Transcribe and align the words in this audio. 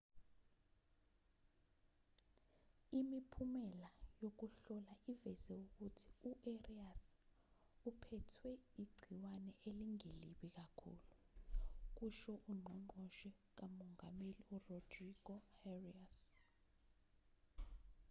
imiphumela 2.99 3.89
yokuhlola 4.21 4.93
iveze 5.11 5.53
ukuthi 5.83 6.09
u-arias 6.45 7.01
uphethwe 7.89 8.49
igciwane 8.83 9.51
elingelibi 9.69 10.47
kakhulu 10.57 11.07
kusho 11.97 12.33
ungqongqoshe 12.51 13.29
kamongameli 13.57 14.41
urodrigo 14.55 15.35
arias 15.71 16.17